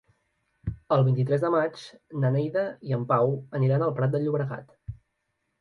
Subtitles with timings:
[0.95, 1.83] El vint-i-tres de maig
[2.23, 4.77] na Neida i en Pau aniran al Prat de Llobregat.